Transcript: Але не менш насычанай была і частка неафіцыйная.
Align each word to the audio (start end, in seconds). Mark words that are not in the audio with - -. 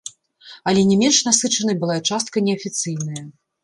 Але 0.71 0.85
не 0.93 0.97
менш 1.03 1.21
насычанай 1.29 1.79
была 1.85 2.01
і 2.03 2.07
частка 2.11 2.47
неафіцыйная. 2.51 3.23